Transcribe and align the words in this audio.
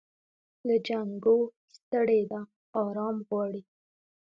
له 0.67 0.75
جنګو 0.87 1.37
ستړې 1.75 2.21
ده 2.31 2.41
آرام 2.83 3.17
غواړي 3.27 3.61